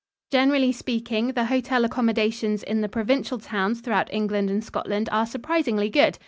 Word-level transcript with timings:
Generally 0.31 0.71
speaking, 0.71 1.27
the 1.33 1.45
hotel 1.45 1.85
accommodations 1.85 2.63
in 2.63 2.81
the 2.81 2.89
provincial 2.89 3.37
towns 3.37 3.81
throughout 3.81 4.11
England 4.11 4.49
and 4.49 4.63
Scotland 4.63 5.07
are 5.11 5.27
surprisingly 5.27 5.89
good. 5.91 6.17